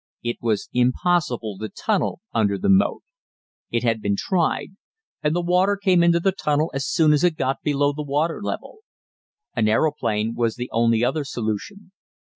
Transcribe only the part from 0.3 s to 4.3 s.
was impossible to tunnel under the moat. It had been